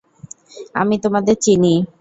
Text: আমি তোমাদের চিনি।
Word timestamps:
আমি 0.75 0.95
তোমাদের 0.99 1.35
চিনি। 1.41 1.73